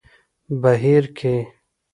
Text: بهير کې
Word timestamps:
بهير 0.61 1.03
کې 1.17 1.35